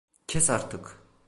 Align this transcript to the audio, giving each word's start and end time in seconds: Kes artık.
Kes 0.27 0.49
artık. 0.49 0.97